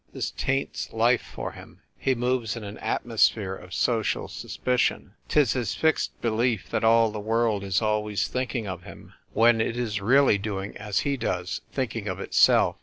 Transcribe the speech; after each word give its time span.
This 0.11 0.31
taints 0.31 0.91
life 0.93 1.21
for 1.21 1.51
him: 1.51 1.81
he 1.95 2.15
moves 2.15 2.55
in 2.55 2.63
an 2.63 2.79
at 2.79 3.05
mosphere 3.05 3.53
of 3.55 3.71
social 3.71 4.27
suspicion^ 4.27 5.11
'Tis 5.27 5.53
his 5.53 5.75
fixed 5.75 6.19
belief 6.23 6.71
that 6.71 6.83
all 6.83 7.11
the 7.11 7.19
world 7.19 7.63
is 7.63 7.83
always 7.83 8.27
thinking 8.27 8.65
of 8.67 8.81
him, 8.81 9.13
when 9.33 9.61
it 9.61 9.77
is 9.77 10.01
really 10.01 10.39
doing 10.39 10.75
as 10.77 11.01
he 11.01 11.17
does— 11.17 11.61
thinking 11.71 12.07
of 12.07 12.19
itself. 12.19 12.77